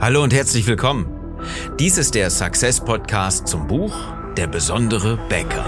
[0.00, 1.06] Hallo und herzlich willkommen.
[1.80, 3.92] Dies ist der Success Podcast zum Buch
[4.36, 5.66] Der besondere Bäcker.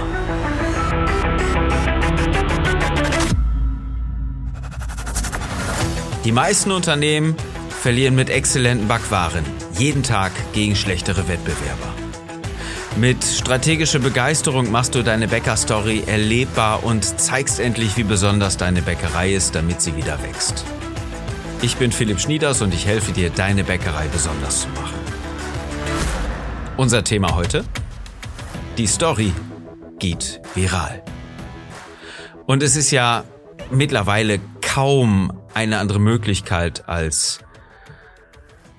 [6.25, 7.35] Die meisten Unternehmen
[7.71, 9.45] verlieren mit exzellenten Backwaren
[9.77, 11.93] jeden Tag gegen schlechtere Wettbewerber.
[12.99, 19.35] Mit strategischer Begeisterung machst du deine Bäckerstory erlebbar und zeigst endlich, wie besonders deine Bäckerei
[19.35, 20.65] ist, damit sie wieder wächst.
[21.63, 24.99] Ich bin Philipp Schnieders und ich helfe dir, deine Bäckerei besonders zu machen.
[26.79, 27.65] Unser Thema heute?
[28.79, 29.35] Die Story
[29.99, 31.03] geht viral.
[32.47, 33.25] Und es ist ja
[33.71, 37.41] mittlerweile kaum eine andere Möglichkeit, als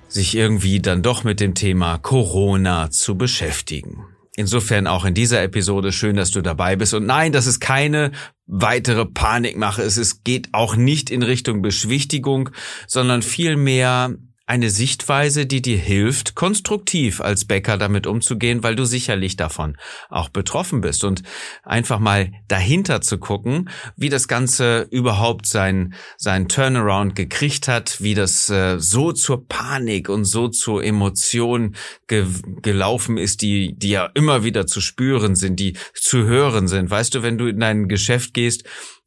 [0.08, 4.06] sich irgendwie dann doch mit dem Thema Corona zu beschäftigen.
[4.34, 6.94] Insofern auch in dieser Episode schön, dass du dabei bist.
[6.94, 8.10] Und nein, das ist keine
[8.52, 9.82] weitere Panikmache.
[9.82, 12.50] Es ist, geht auch nicht in Richtung Beschwichtigung,
[12.86, 14.14] sondern vielmehr
[14.46, 19.76] eine Sichtweise, die dir hilft, konstruktiv als Bäcker damit umzugehen, weil du sicherlich davon
[20.10, 21.22] auch betroffen bist und
[21.62, 28.14] einfach mal dahinter zu gucken, wie das Ganze überhaupt sein, sein Turnaround gekriegt hat, wie
[28.14, 31.76] das äh, so zur Panik und so zur Emotion
[32.08, 32.26] ge
[32.62, 36.90] gelaufen ist, die, die ja immer wieder zu spüren sind, die zu hören sind.
[36.90, 38.64] Weißt du, wenn du in dein Geschäft gehst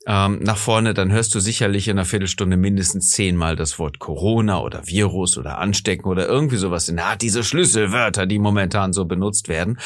[0.08, 4.62] ähm, nach vorne, dann hörst du sicherlich in einer Viertelstunde mindestens zehnmal das Wort Corona
[4.62, 9.50] oder Virus oder Anstecken oder irgendwie sowas in Art, diese Schlüsselwörter, die momentan so benutzt
[9.50, 9.80] werden.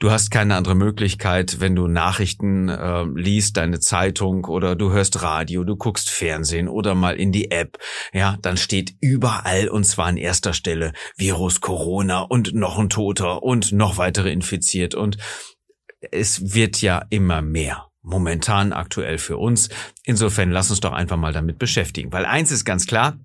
[0.00, 5.22] Du hast keine andere Möglichkeit, wenn du Nachrichten äh, liest, deine Zeitung oder du hörst
[5.22, 7.78] Radio, du guckst Fernsehen oder mal in die App,
[8.12, 13.44] ja, dann steht überall und zwar an erster Stelle Virus, Corona und noch ein Toter
[13.44, 14.96] und noch weitere infiziert.
[14.96, 15.18] Und
[16.10, 19.68] es wird ja immer mehr momentan aktuell für uns.
[20.04, 22.12] Insofern lass uns doch einfach mal damit beschäftigen.
[22.12, 23.18] Weil eins ist ganz klar,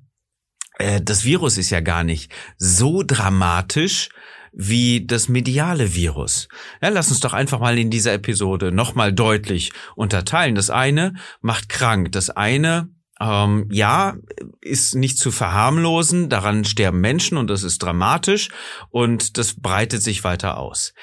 [0.78, 4.09] äh, das Virus ist ja gar nicht so dramatisch
[4.53, 6.47] wie das mediale Virus.
[6.81, 10.56] Ja, lass uns doch einfach mal in dieser Episode nochmal deutlich unterteilen.
[10.56, 14.16] Das eine macht krank, das eine ähm, ja,
[14.62, 18.50] ist nicht zu verharmlosen, daran sterben Menschen und das ist dramatisch
[18.90, 20.94] und das breitet sich weiter aus.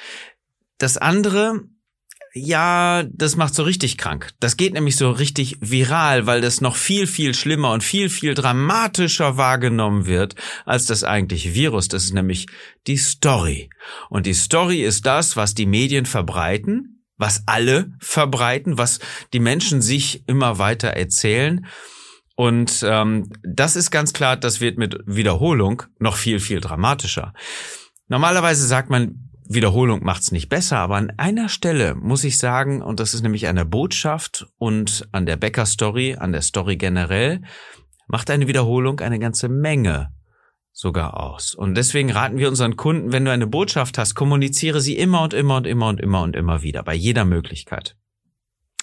[0.79, 1.63] Das andere
[2.37, 4.33] ja, das macht so richtig krank.
[4.41, 8.35] Das geht nämlich so richtig viral, weil das noch viel, viel schlimmer und viel, viel
[8.35, 10.35] dramatischer wahrgenommen wird
[10.65, 11.87] als das eigentliche Virus.
[11.87, 12.49] Das ist nämlich
[12.89, 13.71] die Story.
[14.11, 18.99] Und die Story ist das, was die Medien verbreiten, was alle verbreiten, was
[19.33, 21.65] die Menschen sich immer weiter erzählen.
[22.35, 27.33] Und ähm, das ist ganz klar, das wird mit Wiederholung noch viel, viel dramatischer.
[28.09, 33.01] Normalerweise sagt man, Wiederholung macht's nicht besser, aber an einer Stelle muss ich sagen, und
[33.01, 37.43] das ist nämlich an der Botschaft und an der Bäcker-Story, an der Story generell,
[38.07, 40.13] macht eine Wiederholung eine ganze Menge
[40.73, 41.55] sogar aus.
[41.55, 45.35] Und deswegen raten wir unseren Kunden, wenn du eine Botschaft hast, kommuniziere sie immer und
[45.35, 47.97] immer und immer und immer und immer wieder, bei jeder Möglichkeit.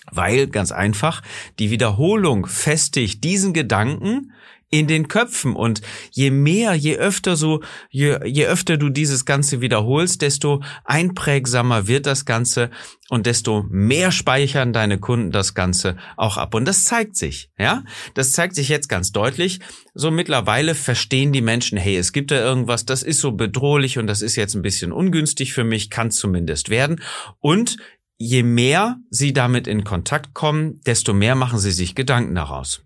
[0.09, 1.22] Weil, ganz einfach,
[1.59, 4.31] die Wiederholung festigt diesen Gedanken
[4.71, 9.59] in den Köpfen und je mehr, je öfter so, je, je öfter du dieses Ganze
[9.59, 12.71] wiederholst, desto einprägsamer wird das Ganze
[13.09, 16.55] und desto mehr speichern deine Kunden das Ganze auch ab.
[16.55, 17.83] Und das zeigt sich, ja?
[18.13, 19.59] Das zeigt sich jetzt ganz deutlich.
[19.93, 24.07] So mittlerweile verstehen die Menschen, hey, es gibt da irgendwas, das ist so bedrohlich und
[24.07, 27.01] das ist jetzt ein bisschen ungünstig für mich, kann zumindest werden.
[27.39, 27.75] Und
[28.17, 32.83] je mehr sie damit in Kontakt kommen, desto mehr machen sie sich Gedanken daraus.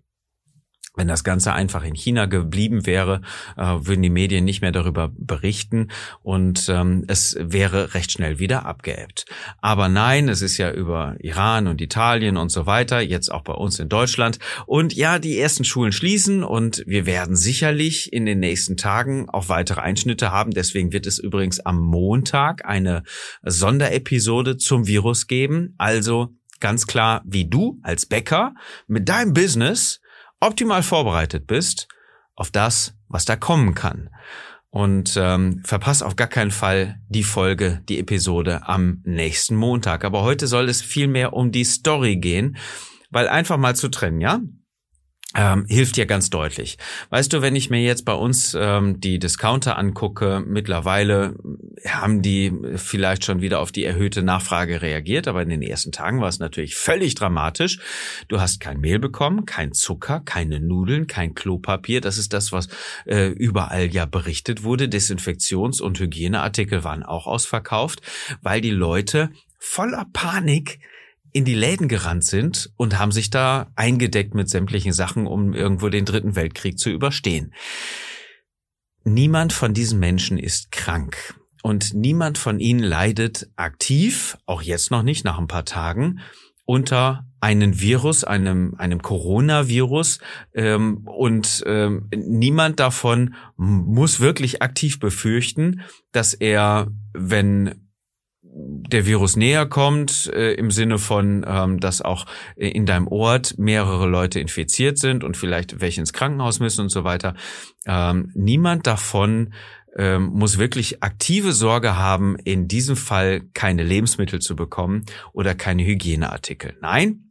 [0.96, 3.20] Wenn das Ganze einfach in China geblieben wäre,
[3.56, 5.88] äh, würden die Medien nicht mehr darüber berichten
[6.22, 9.26] und ähm, es wäre recht schnell wieder abgeebbt.
[9.60, 13.52] Aber nein, es ist ja über Iran und Italien und so weiter, jetzt auch bei
[13.52, 14.38] uns in Deutschland.
[14.64, 19.50] Und ja, die ersten Schulen schließen und wir werden sicherlich in den nächsten Tagen auch
[19.50, 20.50] weitere Einschnitte haben.
[20.50, 23.02] Deswegen wird es übrigens am Montag eine
[23.42, 25.74] Sonderepisode zum Virus geben.
[25.76, 28.54] Also ganz klar, wie du als Bäcker
[28.86, 30.00] mit deinem Business
[30.40, 31.88] optimal vorbereitet bist
[32.34, 34.10] auf das, was da kommen kann.
[34.70, 40.04] Und ähm, verpass auf gar keinen Fall die Folge, die Episode am nächsten Montag.
[40.04, 42.58] Aber heute soll es vielmehr um die Story gehen,
[43.10, 44.40] weil einfach mal zu trennen, ja?
[45.34, 46.78] Ähm, hilft ja ganz deutlich.
[47.10, 51.34] Weißt du, wenn ich mir jetzt bei uns ähm, die Discounter angucke, mittlerweile
[51.86, 56.20] haben die vielleicht schon wieder auf die erhöhte Nachfrage reagiert, aber in den ersten Tagen
[56.20, 57.78] war es natürlich völlig dramatisch.
[58.28, 62.00] Du hast kein Mehl bekommen, kein Zucker, keine Nudeln, kein Klopapier.
[62.00, 62.68] Das ist das, was
[63.04, 64.86] äh, überall ja berichtet wurde.
[64.86, 68.00] Desinfektions- und Hygieneartikel waren auch ausverkauft,
[68.42, 70.78] weil die Leute voller Panik
[71.36, 75.90] in die Läden gerannt sind und haben sich da eingedeckt mit sämtlichen Sachen, um irgendwo
[75.90, 77.52] den dritten Weltkrieg zu überstehen.
[79.04, 81.34] niemand von diesen Menschen ist krank.
[81.62, 86.20] Und niemand von ihnen leidet aktiv, auch jetzt noch nicht, nach ein paar Tagen,
[86.64, 90.20] unter einen Virus, einem, einem Coronavirus
[90.54, 97.85] ähm, und ähm, niemand davon muss wirklich aktiv befürchten, dass er, wenn
[98.58, 102.26] der Virus näher kommt, äh, im Sinne von, ähm, dass auch
[102.56, 107.04] in deinem Ort mehrere Leute infiziert sind und vielleicht welche ins Krankenhaus müssen und so
[107.04, 107.34] weiter.
[107.86, 109.52] Ähm, niemand davon
[109.96, 115.84] ähm, muss wirklich aktive Sorge haben, in diesem Fall keine Lebensmittel zu bekommen oder keine
[115.84, 116.76] Hygieneartikel.
[116.80, 117.25] Nein,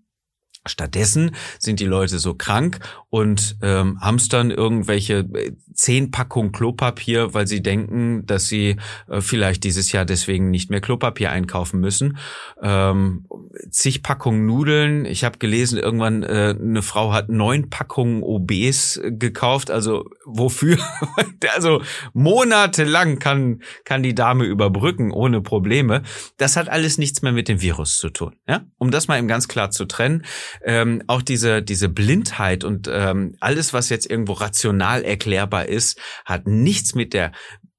[0.67, 2.79] Stattdessen sind die Leute so krank
[3.09, 8.77] und ähm, hamstern irgendwelche äh, zehn Packungen Klopapier, weil sie denken, dass sie
[9.07, 12.17] äh, vielleicht dieses Jahr deswegen nicht mehr Klopapier einkaufen müssen.
[12.62, 13.25] Ähm,
[13.69, 15.06] zig Packungen Nudeln.
[15.06, 19.69] Ich habe gelesen, irgendwann äh, eine Frau hat neun Packungen OBs gekauft.
[19.71, 20.77] Also wofür?
[21.56, 21.81] also
[22.13, 26.03] monatelang kann kann die Dame überbrücken ohne Probleme.
[26.38, 28.35] Das hat alles nichts mehr mit dem Virus zu tun.
[28.47, 30.23] Ja, um das mal eben ganz klar zu trennen
[30.63, 36.48] ähm, auch diese, diese Blindheit und ähm, alles, was jetzt irgendwo rational erklärbar ist, hat
[36.48, 37.31] nichts mit der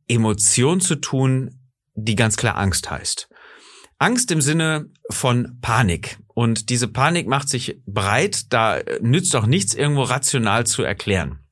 [0.09, 1.61] Emotion zu tun,
[1.95, 3.29] die ganz klar Angst heißt.
[3.99, 6.19] Angst im Sinne von Panik.
[6.35, 11.46] Und diese Panik macht sich breit, da nützt auch nichts irgendwo rational zu erklären.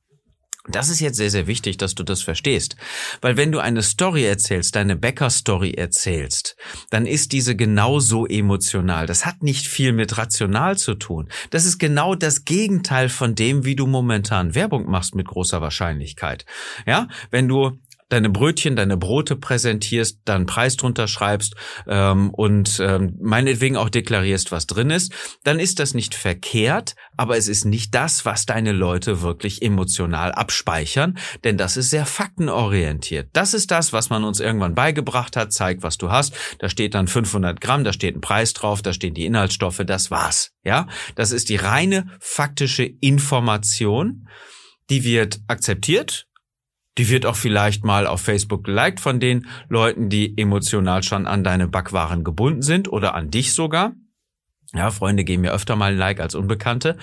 [0.67, 2.75] Das ist jetzt sehr, sehr wichtig, dass du das verstehst.
[3.21, 6.55] Weil wenn du eine Story erzählst, deine Bäcker-Story erzählst,
[6.89, 9.05] dann ist diese genauso emotional.
[9.05, 11.29] Das hat nicht viel mit rational zu tun.
[11.51, 16.45] Das ist genau das Gegenteil von dem, wie du momentan Werbung machst mit großer Wahrscheinlichkeit.
[16.87, 17.77] Ja, wenn du
[18.09, 21.55] deine Brötchen, deine Brote präsentierst, dann Preis drunter schreibst
[21.87, 25.11] ähm, und ähm, meinetwegen auch deklarierst, was drin ist,
[25.43, 30.31] dann ist das nicht verkehrt, aber es ist nicht das, was deine Leute wirklich emotional
[30.31, 33.29] abspeichern, denn das ist sehr faktenorientiert.
[33.33, 36.93] Das ist das, was man uns irgendwann beigebracht hat, zeig, was du hast, da steht
[36.93, 40.51] dann 500 Gramm, da steht ein Preis drauf, da stehen die Inhaltsstoffe, das war's.
[40.63, 44.27] Ja, das ist die reine faktische Information,
[44.89, 46.27] die wird akzeptiert
[46.97, 51.43] die wird auch vielleicht mal auf Facebook geliked von den Leuten, die emotional schon an
[51.43, 53.93] deine Backwaren gebunden sind oder an dich sogar.
[54.73, 56.97] Ja, Freunde geben mir öfter mal ein Like als Unbekannte.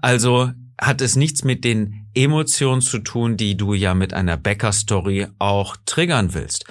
[0.00, 5.28] Also hat es nichts mit den Emotionen zu tun, die du ja mit einer Bäcker-Story
[5.38, 6.64] auch triggern willst.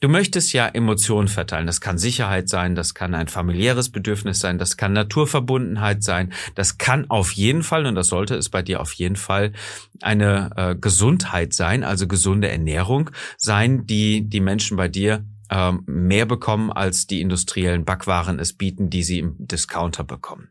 [0.00, 1.66] Du möchtest ja Emotionen verteilen.
[1.66, 6.78] Das kann Sicherheit sein, das kann ein familiäres Bedürfnis sein, das kann Naturverbundenheit sein, das
[6.78, 9.52] kann auf jeden Fall, und das sollte es bei dir auf jeden Fall,
[10.00, 16.24] eine äh, Gesundheit sein, also gesunde Ernährung sein, die die Menschen bei dir ähm, mehr
[16.24, 20.48] bekommen, als die industriellen Backwaren es bieten, die sie im Discounter bekommen.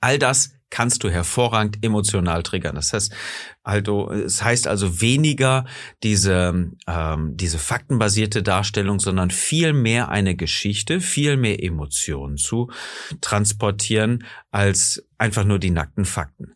[0.00, 2.74] All das kannst du hervorragend emotional triggern.
[2.74, 3.14] Das heißt,
[3.62, 5.66] also, es heißt also weniger
[6.02, 12.72] diese, ähm, diese faktenbasierte Darstellung, sondern viel mehr eine Geschichte, viel mehr Emotionen zu
[13.20, 16.54] transportieren als einfach nur die nackten Fakten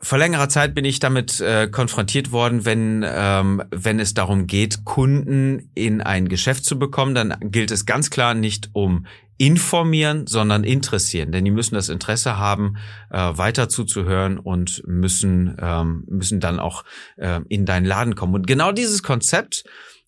[0.00, 4.84] vor längerer Zeit bin ich damit äh, konfrontiert worden, wenn, ähm, wenn es darum geht,
[4.84, 9.06] Kunden in ein Geschäft zu bekommen, dann gilt es ganz klar nicht um
[9.38, 11.30] informieren, sondern interessieren.
[11.32, 12.76] Denn die müssen das Interesse haben,
[13.10, 16.84] äh, weiter zuzuhören und müssen, ähm, müssen dann auch
[17.16, 18.34] äh, in deinen Laden kommen.
[18.34, 19.64] Und genau dieses Konzept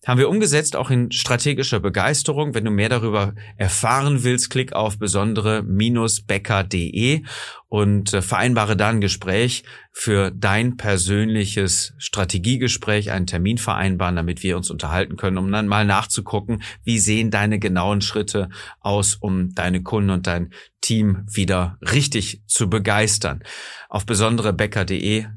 [0.07, 2.55] haben wir umgesetzt, auch in strategischer Begeisterung.
[2.55, 7.21] Wenn du mehr darüber erfahren willst, klick auf besondere-becker.de
[7.67, 14.57] und äh, vereinbare da ein Gespräch für dein persönliches Strategiegespräch, einen Termin vereinbaren, damit wir
[14.57, 19.83] uns unterhalten können, um dann mal nachzugucken, wie sehen deine genauen Schritte aus, um deine
[19.83, 23.43] Kunden und dein Team wieder richtig zu begeistern.
[23.87, 25.27] Auf besonderebecker.de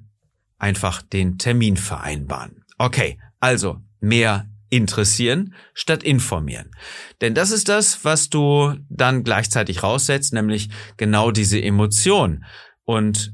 [0.56, 2.64] einfach den Termin vereinbaren.
[2.78, 6.73] Okay, also mehr interessieren statt informieren.
[7.21, 12.45] Denn das ist das, was du dann gleichzeitig raussetzt, nämlich genau diese Emotion.
[12.85, 13.33] Und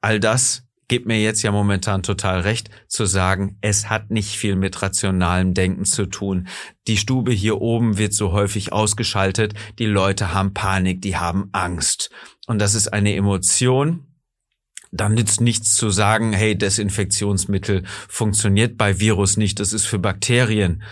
[0.00, 4.54] all das gibt mir jetzt ja momentan total recht zu sagen, es hat nicht viel
[4.54, 6.46] mit rationalem Denken zu tun.
[6.86, 12.10] Die Stube hier oben wird so häufig ausgeschaltet, die Leute haben Panik, die haben Angst.
[12.46, 14.11] Und das ist eine Emotion,
[14.92, 20.82] dann nützt nichts zu sagen, hey, Desinfektionsmittel funktioniert bei Virus nicht, das ist für Bakterien.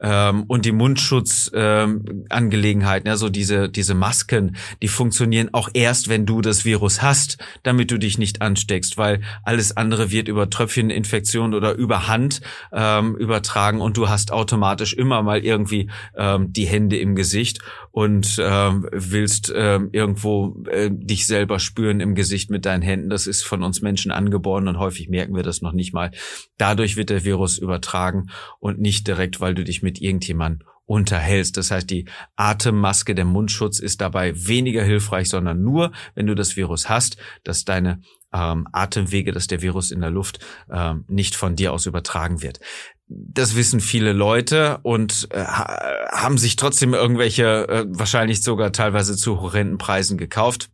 [0.00, 6.26] Ähm, und die Mundschutzangelegenheiten, ähm, ja, so diese, diese Masken, die funktionieren auch erst, wenn
[6.26, 11.54] du das Virus hast, damit du dich nicht ansteckst, weil alles andere wird über Tröpfcheninfektion
[11.54, 16.98] oder über Hand ähm, übertragen und du hast automatisch immer mal irgendwie ähm, die Hände
[16.98, 17.60] im Gesicht
[17.96, 23.08] und äh, willst äh, irgendwo äh, dich selber spüren im Gesicht mit deinen Händen.
[23.08, 26.10] Das ist von uns Menschen angeboren und häufig merken wir das noch nicht mal.
[26.58, 28.26] Dadurch wird der Virus übertragen
[28.58, 31.56] und nicht direkt, weil du dich mit irgendjemandem unterhältst.
[31.56, 32.04] Das heißt, die
[32.36, 37.64] Atemmaske, der Mundschutz ist dabei weniger hilfreich, sondern nur, wenn du das Virus hast, dass
[37.64, 40.38] deine ähm, Atemwege, dass der Virus in der Luft
[40.70, 42.60] ähm, nicht von dir aus übertragen wird.
[43.08, 49.40] Das wissen viele Leute und äh, haben sich trotzdem irgendwelche, äh, wahrscheinlich sogar teilweise zu
[49.40, 50.70] horrenden Preisen gekauft.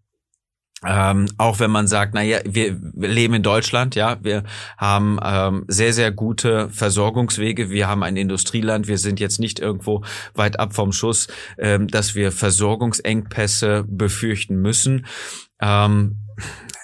[0.85, 4.43] Ähm, auch wenn man sagt, naja, wir, leben in Deutschland, ja, wir
[4.77, 10.03] haben ähm, sehr, sehr gute Versorgungswege, wir haben ein Industrieland, wir sind jetzt nicht irgendwo
[10.35, 15.07] weit ab vom Schuss, ähm, dass wir Versorgungsengpässe befürchten müssen.
[15.61, 16.17] Ähm,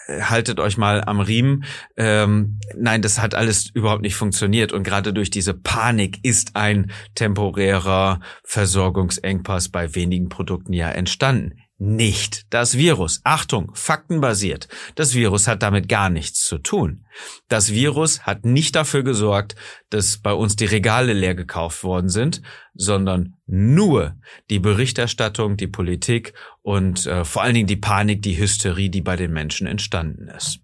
[0.08, 1.64] haltet euch mal am Riemen.
[1.96, 4.72] Ähm, nein, das hat alles überhaupt nicht funktioniert.
[4.72, 12.52] Und gerade durch diese Panik ist ein temporärer Versorgungsengpass bei wenigen Produkten ja entstanden nicht
[12.52, 13.20] das Virus.
[13.22, 14.68] Achtung, faktenbasiert.
[14.96, 17.04] Das Virus hat damit gar nichts zu tun.
[17.46, 19.54] Das Virus hat nicht dafür gesorgt,
[19.88, 22.42] dass bei uns die Regale leer gekauft worden sind,
[22.74, 24.16] sondern nur
[24.50, 29.14] die Berichterstattung, die Politik und äh, vor allen Dingen die Panik, die Hysterie, die bei
[29.14, 30.58] den Menschen entstanden ist.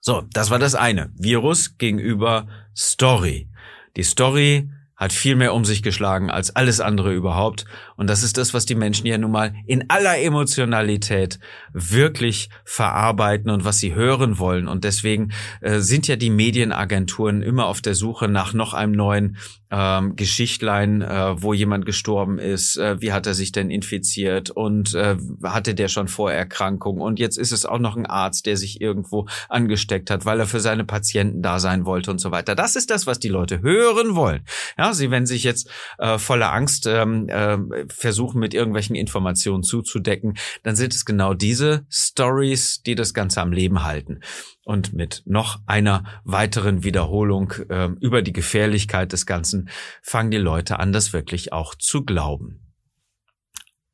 [0.00, 1.12] So, das war das eine.
[1.16, 3.50] Virus gegenüber Story.
[3.96, 7.64] Die Story hat viel mehr um sich geschlagen als alles andere überhaupt.
[7.96, 11.38] Und das ist das, was die Menschen ja nun mal in aller Emotionalität
[11.72, 14.66] wirklich verarbeiten und was sie hören wollen.
[14.66, 19.38] Und deswegen äh, sind ja die Medienagenturen immer auf der Suche nach noch einem neuen
[19.70, 24.94] ähm, Geschichtlein, äh, wo jemand gestorben ist, äh, wie hat er sich denn infiziert und
[24.94, 28.80] äh, hatte der schon Vorerkrankungen und jetzt ist es auch noch ein Arzt, der sich
[28.80, 32.54] irgendwo angesteckt hat, weil er für seine Patienten da sein wollte und so weiter.
[32.54, 34.42] Das ist das, was die Leute hören wollen.
[34.76, 37.58] Ja, sie wenn sich jetzt äh, voller Angst ähm, äh,
[37.88, 43.52] versuchen mit irgendwelchen Informationen zuzudecken, dann sind es genau diese Stories, die das Ganze am
[43.52, 44.20] Leben halten
[44.68, 49.57] und mit noch einer weiteren Wiederholung äh, über die Gefährlichkeit des Ganzen
[50.02, 52.60] fangen die Leute an, das wirklich auch zu glauben.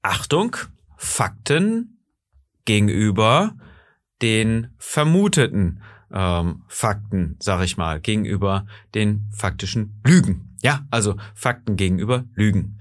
[0.02, 0.56] Achtung,
[0.96, 1.98] Fakten
[2.64, 3.56] gegenüber
[4.20, 10.56] den vermuteten ähm, Fakten, sag ich mal, gegenüber den faktischen Lügen.
[10.62, 12.78] Ja, also Fakten gegenüber Lügen.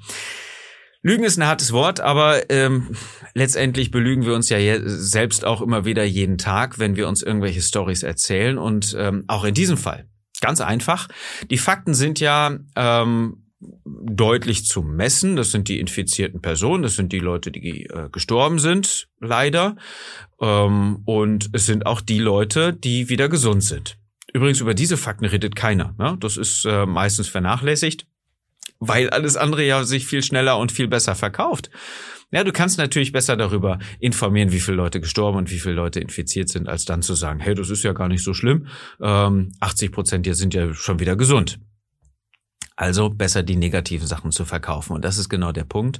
[1.01, 2.95] Lügen ist ein hartes Wort, aber ähm,
[3.33, 7.61] letztendlich belügen wir uns ja selbst auch immer wieder jeden Tag, wenn wir uns irgendwelche
[7.61, 8.57] Stories erzählen.
[8.57, 10.07] Und ähm, auch in diesem Fall.
[10.43, 11.07] Ganz einfach.
[11.49, 13.45] Die Fakten sind ja ähm,
[13.85, 15.37] deutlich zu messen.
[15.37, 19.77] Das sind die infizierten Personen, das sind die Leute, die äh, gestorben sind, leider.
[20.41, 23.97] Ähm, und es sind auch die Leute, die wieder gesund sind.
[24.33, 25.95] Übrigens, über diese Fakten redet keiner.
[25.97, 26.17] Ne?
[26.19, 28.05] Das ist äh, meistens vernachlässigt
[28.87, 31.69] weil alles andere ja sich viel schneller und viel besser verkauft.
[32.33, 35.99] Ja, du kannst natürlich besser darüber informieren, wie viele Leute gestorben und wie viele Leute
[35.99, 38.65] infiziert sind, als dann zu sagen, hey, das ist ja gar nicht so schlimm.
[38.99, 41.59] Ähm, 80 Prozent hier sind ja schon wieder gesund.
[42.75, 44.93] Also besser die negativen Sachen zu verkaufen.
[44.93, 45.99] Und das ist genau der Punkt.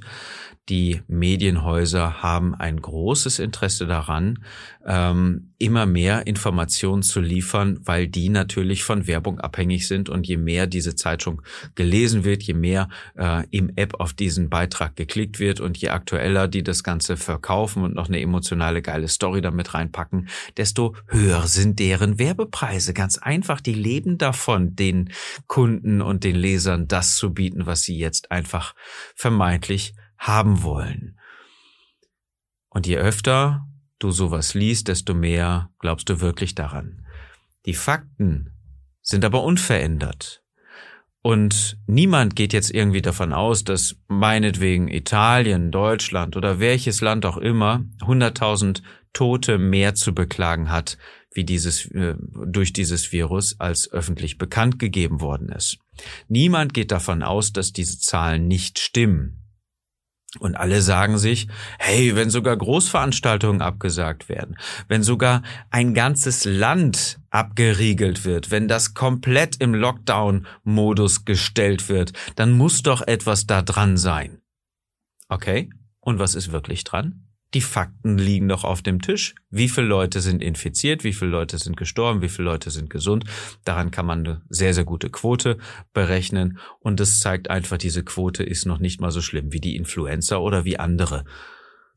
[0.70, 4.42] Die Medienhäuser haben ein großes Interesse daran,
[4.86, 10.08] ähm, immer mehr Informationen zu liefern, weil die natürlich von Werbung abhängig sind.
[10.08, 11.42] Und je mehr diese Zeitung
[11.74, 16.48] gelesen wird, je mehr äh, im App auf diesen Beitrag geklickt wird und je aktueller
[16.48, 21.78] die das Ganze verkaufen und noch eine emotionale geile Story damit reinpacken, desto höher sind
[21.78, 22.94] deren Werbepreise.
[22.94, 25.10] Ganz einfach, die leben davon, den
[25.46, 28.74] Kunden und den Lesern das zu bieten, was sie jetzt einfach
[29.14, 29.92] vermeintlich
[30.26, 31.18] haben wollen.
[32.70, 33.66] Und je öfter
[33.98, 37.06] du sowas liest, desto mehr glaubst du wirklich daran.
[37.66, 38.50] Die Fakten
[39.00, 40.42] sind aber unverändert.
[41.22, 47.38] Und niemand geht jetzt irgendwie davon aus, dass meinetwegen Italien, Deutschland oder welches Land auch
[47.38, 48.82] immer 100.000
[49.14, 50.98] Tote mehr zu beklagen hat,
[51.32, 52.14] wie dieses, äh,
[52.46, 55.78] durch dieses Virus als öffentlich bekannt gegeben worden ist.
[56.28, 59.43] Niemand geht davon aus, dass diese Zahlen nicht stimmen.
[60.40, 61.48] Und alle sagen sich,
[61.78, 64.56] hey, wenn sogar Großveranstaltungen abgesagt werden,
[64.88, 72.52] wenn sogar ein ganzes Land abgeriegelt wird, wenn das komplett im Lockdown-Modus gestellt wird, dann
[72.52, 74.40] muss doch etwas da dran sein.
[75.28, 77.33] Okay, und was ist wirklich dran?
[77.54, 79.34] Die Fakten liegen doch auf dem Tisch.
[79.48, 83.24] Wie viele Leute sind infiziert, wie viele Leute sind gestorben, wie viele Leute sind gesund.
[83.64, 85.58] Daran kann man eine sehr, sehr gute Quote
[85.92, 86.58] berechnen.
[86.80, 90.38] Und das zeigt einfach, diese Quote ist noch nicht mal so schlimm wie die Influenza
[90.38, 91.24] oder wie andere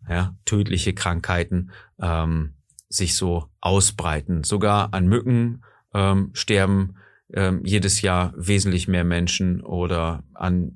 [0.08, 2.54] ja, tödliche Krankheiten ähm,
[2.88, 4.44] sich so ausbreiten.
[4.44, 6.96] Sogar an Mücken ähm, sterben
[7.34, 10.74] ähm, jedes Jahr wesentlich mehr Menschen oder an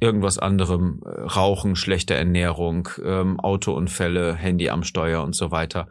[0.00, 5.88] irgendwas anderem, äh, Rauchen, schlechte Ernährung, ähm, Autounfälle, Handy am Steuer und so weiter,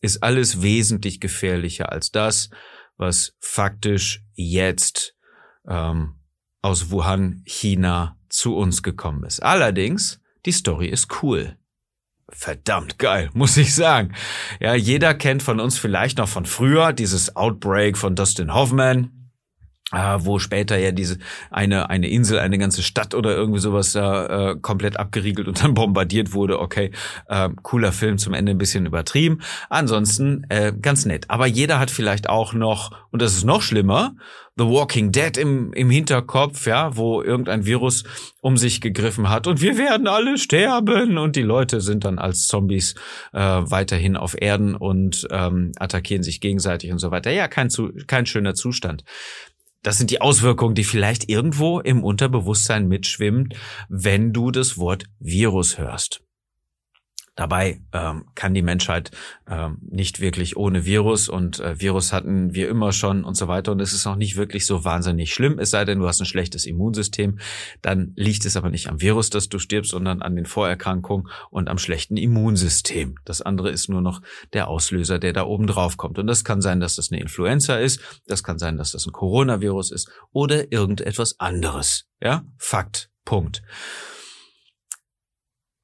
[0.00, 2.50] ist alles wesentlich gefährlicher als das,
[2.96, 5.14] was faktisch jetzt
[5.68, 6.14] ähm,
[6.62, 9.42] aus Wuhan, China zu uns gekommen ist.
[9.42, 11.56] Allerdings, die Story ist cool.
[12.28, 14.14] Verdammt geil, muss ich sagen.
[14.60, 19.15] Ja, jeder kennt von uns vielleicht noch von früher dieses Outbreak von Dustin Hoffman,
[19.92, 21.18] äh, wo später ja diese
[21.50, 25.74] eine eine Insel, eine ganze Stadt oder irgendwie sowas da äh, komplett abgeriegelt und dann
[25.74, 26.58] bombardiert wurde.
[26.58, 26.90] Okay,
[27.28, 29.40] äh, cooler Film zum Ende ein bisschen übertrieben.
[29.70, 31.26] Ansonsten äh, ganz nett.
[31.28, 34.14] Aber jeder hat vielleicht auch noch und das ist noch schlimmer.
[34.58, 38.04] The Walking Dead im, im Hinterkopf, ja, wo irgendein Virus
[38.40, 42.46] um sich gegriffen hat und wir werden alle sterben und die Leute sind dann als
[42.46, 42.94] Zombies
[43.34, 47.30] äh, weiterhin auf Erden und ähm, attackieren sich gegenseitig und so weiter.
[47.30, 49.04] Ja, kein, zu, kein schöner Zustand.
[49.86, 53.50] Das sind die Auswirkungen, die vielleicht irgendwo im Unterbewusstsein mitschwimmen,
[53.88, 56.25] wenn du das Wort Virus hörst.
[57.36, 59.10] Dabei ähm, kann die Menschheit
[59.46, 63.72] ähm, nicht wirklich ohne Virus und äh, Virus hatten wir immer schon und so weiter
[63.72, 66.26] und es ist auch nicht wirklich so wahnsinnig schlimm, es sei denn, du hast ein
[66.26, 67.38] schlechtes Immunsystem,
[67.82, 71.68] dann liegt es aber nicht am Virus, dass du stirbst, sondern an den Vorerkrankungen und
[71.68, 73.16] am schlechten Immunsystem.
[73.26, 74.22] Das andere ist nur noch
[74.54, 77.76] der Auslöser, der da oben drauf kommt und das kann sein, dass das eine Influenza
[77.76, 82.06] ist, das kann sein, dass das ein Coronavirus ist oder irgendetwas anderes.
[82.18, 83.10] Ja, Fakt.
[83.26, 83.62] Punkt.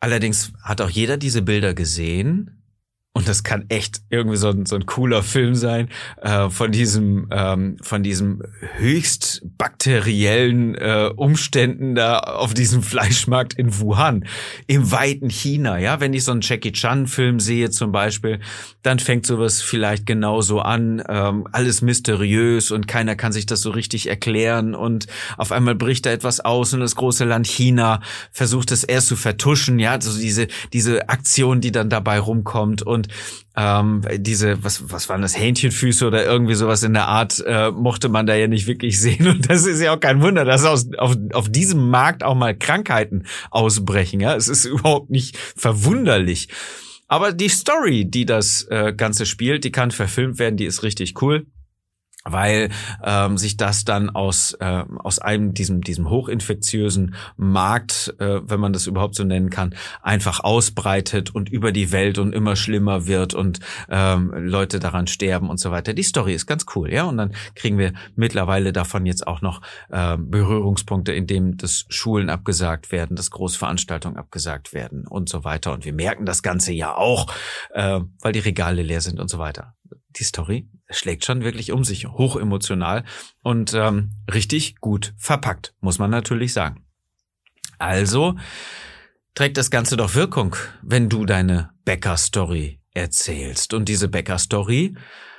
[0.02, 2.61] Allerdings hat auch jeder diese Bilder gesehen
[3.14, 5.88] und das kann echt irgendwie so ein, so ein cooler Film sein,
[6.22, 8.42] äh, von diesem, ähm, von diesem
[8.78, 14.24] höchst bakteriellen äh, Umständen da auf diesem Fleischmarkt in Wuhan,
[14.66, 16.00] im weiten China, ja.
[16.00, 18.40] Wenn ich so einen Jackie Chan-Film sehe zum Beispiel,
[18.82, 23.70] dann fängt sowas vielleicht genauso an, ähm, alles mysteriös und keiner kann sich das so
[23.70, 28.00] richtig erklären und auf einmal bricht da etwas aus und das große Land China
[28.32, 33.01] versucht es erst zu vertuschen, ja, also diese, diese Aktion, die dann dabei rumkommt und
[33.02, 33.08] und
[33.56, 38.08] ähm, diese, was, was waren das, Hähnchenfüße oder irgendwie sowas in der Art, äh, mochte
[38.08, 39.26] man da ja nicht wirklich sehen.
[39.26, 42.56] Und das ist ja auch kein Wunder, dass aus, auf, auf diesem Markt auch mal
[42.56, 44.20] Krankheiten ausbrechen.
[44.20, 46.48] Ja, es ist überhaupt nicht verwunderlich.
[47.08, 51.20] Aber die Story, die das äh, Ganze spielt, die kann verfilmt werden, die ist richtig
[51.20, 51.46] cool
[52.24, 52.70] weil
[53.04, 58.72] ähm, sich das dann aus äh, aus einem diesem diesem hochinfektiösen Markt, äh, wenn man
[58.72, 63.34] das überhaupt so nennen kann, einfach ausbreitet und über die Welt und immer schlimmer wird
[63.34, 65.94] und ähm, Leute daran sterben und so weiter.
[65.94, 67.04] Die Story ist ganz cool, ja.
[67.04, 72.30] Und dann kriegen wir mittlerweile davon jetzt auch noch äh, Berührungspunkte, in dem das Schulen
[72.30, 75.72] abgesagt werden, dass Großveranstaltungen abgesagt werden und so weiter.
[75.72, 77.32] Und wir merken das Ganze ja auch,
[77.72, 79.74] äh, weil die Regale leer sind und so weiter
[80.10, 83.04] die Story schlägt schon wirklich um sich, hochemotional
[83.42, 86.84] und ähm, richtig gut verpackt, muss man natürlich sagen.
[87.78, 88.36] Also
[89.34, 93.74] trägt das Ganze doch Wirkung, wenn du deine Bäcker-Story erzählst.
[93.74, 94.96] Und diese Bäcker-Story,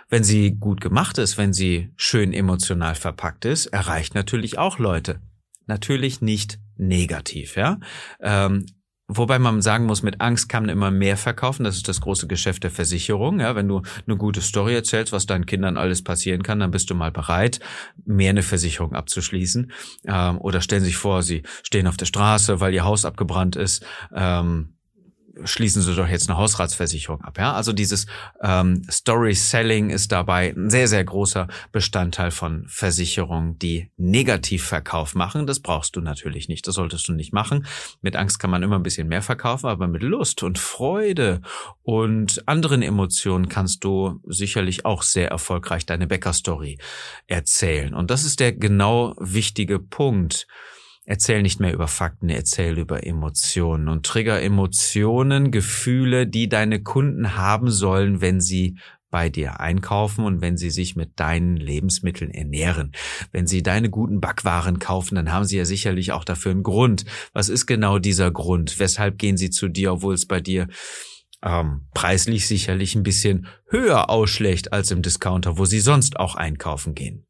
[0.10, 5.22] wenn sie gut gemacht ist, wenn sie schön emotional verpackt ist, erreicht natürlich auch Leute.
[5.66, 7.80] Natürlich nicht negativ, ja.
[8.20, 8.66] Ähm,
[9.10, 11.66] Wobei man sagen muss, mit Angst kann man immer mehr verkaufen.
[11.66, 13.42] Das ist das große Geschäft der Versicherung.
[13.42, 16.90] Ja, wenn du eine gute Story erzählst, was deinen Kindern alles passieren kann, dann bist
[16.90, 17.60] du mal bereit,
[18.06, 19.72] mehr eine Versicherung abzuschließen.
[20.08, 23.86] Ähm, oder stellen sich vor, sie stehen auf der Straße, weil ihr Haus abgebrannt ist.
[24.16, 24.74] Ähm,
[25.44, 27.38] schließen Sie doch jetzt eine Hausratsversicherung ab.
[27.38, 28.06] Ja, also dieses
[28.42, 35.48] ähm, Story Selling ist dabei ein sehr sehr großer Bestandteil von Versicherungen, die Negativverkauf machen.
[35.48, 36.68] Das brauchst du natürlich nicht.
[36.68, 37.66] Das solltest du nicht machen.
[38.02, 41.42] Mit Angst kann man immer ein bisschen mehr verkaufen, aber mit Lust und Freude
[41.82, 46.78] und anderen Emotionen kannst du sicherlich auch sehr erfolgreich deine Bäcker-Story
[47.28, 47.94] erzählen.
[47.94, 50.48] Und das ist der genau wichtige Punkt.
[51.06, 57.36] Erzähl nicht mehr über Fakten, erzähl über Emotionen und trigger Emotionen, Gefühle, die deine Kunden
[57.36, 58.78] haben sollen, wenn sie
[59.14, 62.94] bei dir einkaufen und wenn sie sich mit deinen Lebensmitteln ernähren.
[63.32, 67.06] Wenn sie deine guten Backwaren kaufen, dann haben sie ja sicherlich auch dafür einen Grund.
[67.32, 68.80] Was ist genau dieser Grund?
[68.80, 70.68] Weshalb gehen sie zu dir, obwohl es bei dir
[71.44, 76.96] ähm, preislich sicherlich ein bisschen höher ausschlägt als im Discounter, wo sie sonst auch einkaufen
[76.96, 77.28] gehen?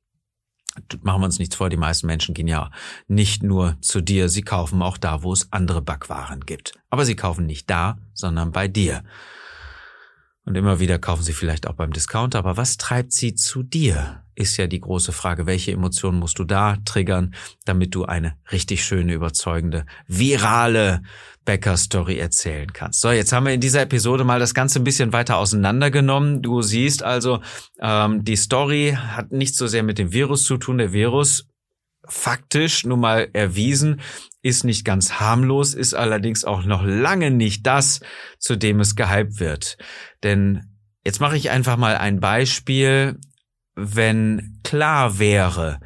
[1.01, 2.71] Machen wir uns nichts vor, die meisten Menschen gehen ja
[3.07, 6.73] nicht nur zu dir, sie kaufen auch da, wo es andere Backwaren gibt.
[6.89, 9.03] Aber sie kaufen nicht da, sondern bei dir.
[10.45, 14.23] Und immer wieder kaufen sie vielleicht auch beim Discounter, aber was treibt sie zu dir?
[14.36, 17.34] Ist ja die große Frage, welche Emotionen musst du da triggern,
[17.65, 21.03] damit du eine richtig schöne, überzeugende, virale
[21.45, 23.01] Bäcker-Story erzählen kannst.
[23.01, 26.41] So, jetzt haben wir in dieser Episode mal das Ganze ein bisschen weiter auseinandergenommen.
[26.41, 27.41] Du siehst also,
[27.79, 30.77] ähm, die Story hat nicht so sehr mit dem Virus zu tun.
[30.77, 31.47] Der Virus
[32.06, 34.01] faktisch nun mal erwiesen,
[34.43, 38.01] ist nicht ganz harmlos, ist allerdings auch noch lange nicht das,
[38.38, 39.77] zu dem es gehypt wird.
[40.21, 43.19] Denn jetzt mache ich einfach mal ein Beispiel,
[43.75, 45.79] wenn klar wäre,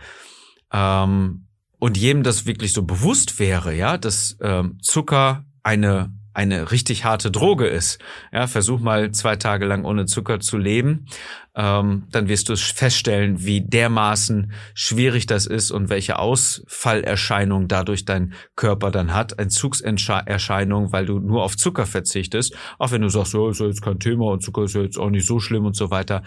[0.73, 1.47] ähm,
[1.79, 7.31] und jedem das wirklich so bewusst wäre, ja, dass ähm, Zucker eine eine richtig harte
[7.31, 7.97] Droge ist.
[8.31, 11.07] Ja, versuch mal zwei Tage lang ohne Zucker zu leben,
[11.55, 18.35] ähm, dann wirst du feststellen, wie dermaßen schwierig das ist und welche Ausfallerscheinung dadurch dein
[18.55, 23.49] Körper dann hat, Entzugserscheinung, weil du nur auf Zucker verzichtest, auch wenn du sagst, so
[23.49, 26.21] ist jetzt kein Thema und Zucker ist jetzt auch nicht so schlimm und so weiter.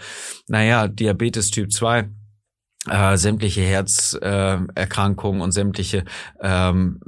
[0.49, 2.09] Naja, Diabetes Typ 2
[2.89, 6.03] äh, sämtliche Herzerkrankungen äh, und sämtliche
[6.41, 6.99] ähm,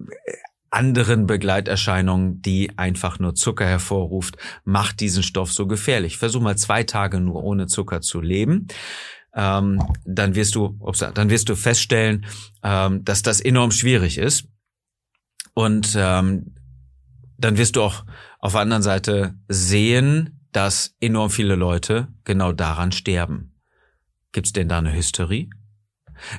[0.74, 6.18] anderen Begleiterscheinungen, die einfach nur Zucker hervorruft, macht diesen Stoff so gefährlich.
[6.18, 8.68] Versuch mal zwei Tage nur ohne Zucker zu leben.
[9.36, 12.26] Ähm, dann wirst du, ups, dann wirst du feststellen,
[12.64, 14.48] ähm, dass das enorm schwierig ist.
[15.54, 16.56] Und ähm,
[17.38, 18.04] dann wirst du auch
[18.40, 23.60] auf der anderen Seite sehen, dass enorm viele Leute genau daran sterben.
[24.32, 25.50] Gibt's denn da eine Hysterie?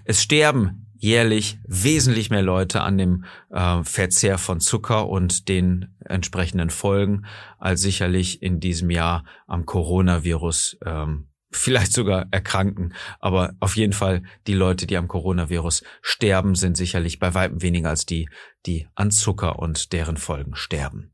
[0.05, 6.71] Es sterben jährlich wesentlich mehr Leute an dem äh, Verzehr von Zucker und den entsprechenden
[6.71, 7.27] Folgen
[7.59, 12.95] als sicherlich in diesem Jahr am Coronavirus ähm, vielleicht sogar erkranken.
[13.21, 17.90] Aber auf jeden Fall die Leute, die am Coronavirus sterben, sind sicherlich bei weitem weniger
[17.90, 18.31] als die,
[18.64, 21.13] die an Zucker und deren Folgen sterben.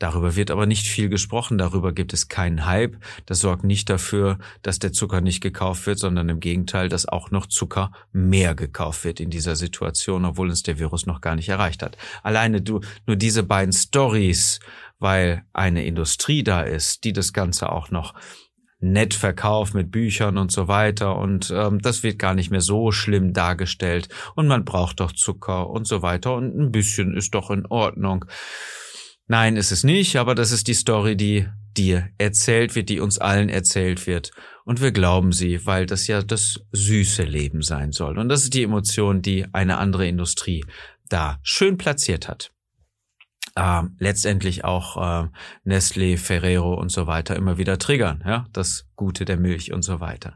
[0.00, 2.96] Darüber wird aber nicht viel gesprochen, darüber gibt es keinen Hype.
[3.26, 7.30] Das sorgt nicht dafür, dass der Zucker nicht gekauft wird, sondern im Gegenteil, dass auch
[7.30, 11.50] noch Zucker mehr gekauft wird in dieser Situation, obwohl uns der Virus noch gar nicht
[11.50, 11.98] erreicht hat.
[12.22, 14.60] Alleine du, nur diese beiden Stories,
[14.98, 18.14] weil eine Industrie da ist, die das Ganze auch noch
[18.80, 22.90] nett verkauft mit Büchern und so weiter und ähm, das wird gar nicht mehr so
[22.90, 27.50] schlimm dargestellt und man braucht doch Zucker und so weiter und ein bisschen ist doch
[27.50, 28.24] in Ordnung.
[29.30, 33.18] Nein, ist es nicht, aber das ist die Story, die dir erzählt wird, die uns
[33.18, 34.32] allen erzählt wird.
[34.64, 38.18] Und wir glauben sie, weil das ja das süße Leben sein soll.
[38.18, 40.64] Und das ist die Emotion, die eine andere Industrie
[41.08, 42.50] da schön platziert hat.
[43.54, 45.28] Ähm, letztendlich auch äh,
[45.64, 50.00] Nestlé, Ferrero und so weiter immer wieder triggern, ja, das Gute der Milch und so
[50.00, 50.34] weiter.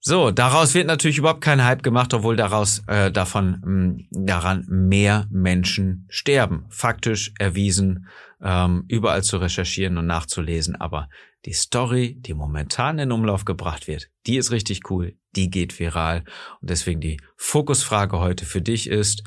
[0.00, 4.64] So, daraus wird natürlich überhaupt kein Hype gemacht, obwohl daraus äh, davon mh, mm, daran
[4.68, 6.66] mehr Menschen sterben.
[6.70, 8.06] Faktisch erwiesen,
[8.40, 10.76] ähm, überall zu recherchieren und nachzulesen.
[10.76, 11.08] Aber
[11.44, 16.24] die Story, die momentan in Umlauf gebracht wird, die ist richtig cool, die geht viral.
[16.60, 19.24] Und deswegen die Fokusfrage heute für dich ist,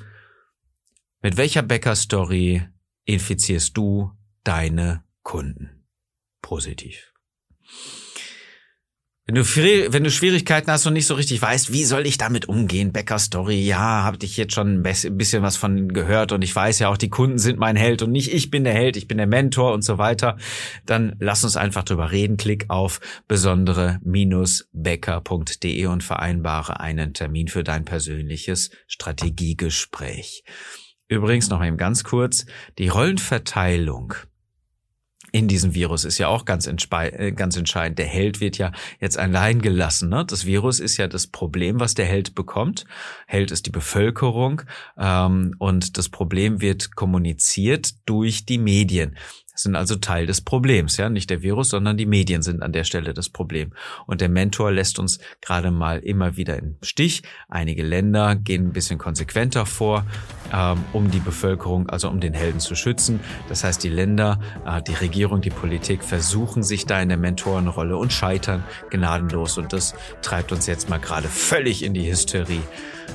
[1.21, 2.67] mit welcher Bäcker-Story
[3.05, 4.11] infizierst du
[4.43, 5.85] deine Kunden?
[6.41, 7.13] Positiv.
[9.27, 12.49] Wenn du, wenn du Schwierigkeiten hast und nicht so richtig weißt, wie soll ich damit
[12.49, 16.55] umgehen, Bäcker Story, ja, habe ich jetzt schon ein bisschen was von gehört und ich
[16.55, 19.07] weiß ja auch, die Kunden sind mein Held und nicht ich bin der Held, ich
[19.07, 20.37] bin der Mentor und so weiter,
[20.87, 22.35] dann lass uns einfach drüber reden.
[22.35, 30.43] Klick auf besondere-becker.de und vereinbare einen Termin für dein persönliches Strategiegespräch.
[31.07, 32.47] Übrigens noch eben ganz kurz,
[32.79, 34.15] die Rollenverteilung
[35.31, 37.99] in diesem Virus ist ja auch ganz, äh, ganz entscheidend.
[37.99, 40.09] Der Held wird ja jetzt allein gelassen.
[40.09, 40.25] Ne?
[40.25, 42.85] Das Virus ist ja das Problem, was der Held bekommt.
[43.27, 44.63] Held ist die Bevölkerung
[44.97, 49.15] ähm, und das Problem wird kommuniziert durch die Medien
[49.63, 52.83] sind also Teil des Problems, ja, nicht der Virus, sondern die Medien sind an der
[52.83, 53.73] Stelle das Problem.
[54.05, 57.23] Und der Mentor lässt uns gerade mal immer wieder im Stich.
[57.49, 60.05] Einige Länder gehen ein bisschen konsequenter vor,
[60.53, 63.19] ähm, um die Bevölkerung, also um den Helden zu schützen.
[63.49, 67.97] Das heißt, die Länder, äh, die Regierung, die Politik versuchen sich da in der Mentorenrolle
[67.97, 69.57] und scheitern gnadenlos.
[69.57, 72.61] Und das treibt uns jetzt mal gerade völlig in die Hysterie.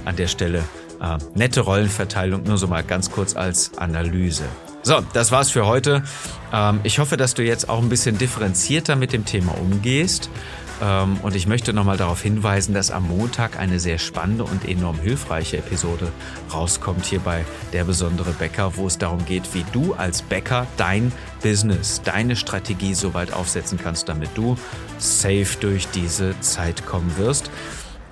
[0.04, 0.62] An der Stelle
[1.00, 4.44] äh, nette Rollenverteilung, nur so mal ganz kurz als Analyse.
[4.86, 6.04] So, das war's für heute.
[6.52, 10.30] Ähm, ich hoffe, dass du jetzt auch ein bisschen differenzierter mit dem Thema umgehst.
[10.80, 15.00] Ähm, und ich möchte nochmal darauf hinweisen, dass am Montag eine sehr spannende und enorm
[15.00, 16.12] hilfreiche Episode
[16.54, 21.10] rauskommt hier bei Der besondere Bäcker, wo es darum geht, wie du als Bäcker dein
[21.42, 24.56] Business, deine Strategie so weit aufsetzen kannst, damit du
[24.98, 27.50] safe durch diese Zeit kommen wirst.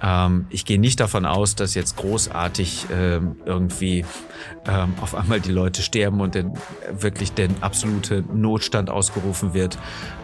[0.05, 4.05] Ähm, ich gehe nicht davon aus, dass jetzt großartig ähm, irgendwie
[4.67, 6.53] ähm, auf einmal die Leute sterben und dann
[6.93, 9.79] wirklich der absolute Notstand ausgerufen wird.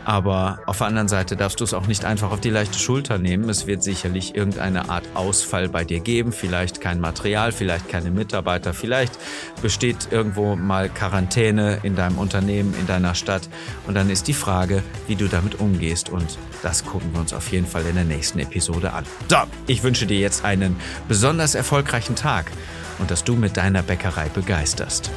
[0.04, 3.18] Aber auf der anderen Seite darfst du es auch nicht einfach auf die leichte Schulter
[3.18, 3.48] nehmen.
[3.48, 6.32] Es wird sicherlich irgendeine Art Ausfall bei dir geben.
[6.32, 9.18] Vielleicht kein Material, vielleicht keine Mitarbeiter, vielleicht
[9.62, 13.48] besteht irgendwo mal Quarantäne in deinem Unternehmen, in deiner Stadt.
[13.86, 16.08] Und dann ist die Frage, wie du damit umgehst.
[16.08, 19.04] Und das gucken wir uns auf jeden Fall in der nächsten Episode an.
[19.28, 19.36] So,
[19.70, 20.74] Ich wünsche dir jetzt einen
[21.06, 22.50] besonders erfolgreichen Tag
[22.98, 25.12] und dass du mit deiner Bäckerei begeisterst.